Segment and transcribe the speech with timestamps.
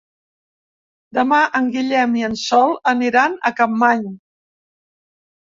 [1.17, 4.03] Demà en Guillem i en Sol aniran a Capmany.